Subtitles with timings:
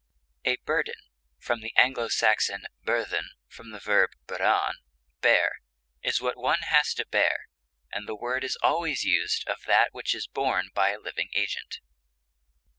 [0.45, 0.99] A burden
[1.37, 4.73] (from the Anglo Saxon byrthen, from the verb beran,
[5.19, 5.59] bear)
[6.01, 7.49] is what one has to bear,
[7.91, 11.81] and the word is used always of that which is borne by a living agent.